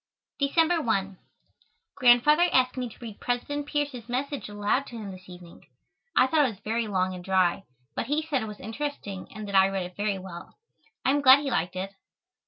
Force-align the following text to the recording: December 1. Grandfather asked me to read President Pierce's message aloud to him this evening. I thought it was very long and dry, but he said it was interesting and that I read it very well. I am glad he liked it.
December 0.39 0.81
1. 0.81 1.19
Grandfather 1.93 2.49
asked 2.51 2.75
me 2.75 2.89
to 2.89 2.97
read 3.01 3.19
President 3.19 3.67
Pierce's 3.67 4.09
message 4.09 4.49
aloud 4.49 4.87
to 4.87 4.95
him 4.97 5.11
this 5.11 5.29
evening. 5.29 5.63
I 6.15 6.25
thought 6.25 6.43
it 6.43 6.49
was 6.49 6.59
very 6.61 6.87
long 6.87 7.13
and 7.13 7.23
dry, 7.23 7.65
but 7.93 8.07
he 8.07 8.23
said 8.23 8.41
it 8.41 8.47
was 8.47 8.59
interesting 8.59 9.31
and 9.31 9.47
that 9.47 9.53
I 9.53 9.69
read 9.69 9.85
it 9.85 9.95
very 9.95 10.17
well. 10.17 10.57
I 11.05 11.11
am 11.11 11.21
glad 11.21 11.41
he 11.41 11.51
liked 11.51 11.75
it. 11.75 11.93